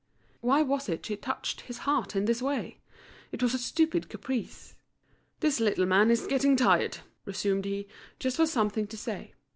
Why 0.39 0.63
was 0.63 0.89
it 0.89 1.05
she 1.05 1.15
touched 1.15 1.61
his 1.61 1.77
heart 1.85 2.15
in 2.15 2.25
this 2.25 2.41
way? 2.41 2.79
It 3.31 3.43
was 3.43 3.53
a 3.53 3.59
stupid 3.59 4.09
caprice. 4.09 4.73
"This 5.41 5.59
little 5.59 5.85
man 5.85 6.09
is 6.09 6.25
getting 6.25 6.55
tired," 6.55 6.97
resumed 7.23 7.65
he, 7.65 7.87
just 8.17 8.37
for 8.37 8.47
something 8.47 8.87
to 8.87 8.97
say. 8.97 9.35